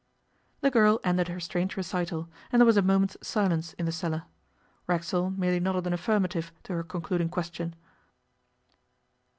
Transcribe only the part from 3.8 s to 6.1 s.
the cellar. Racksole merely nodded an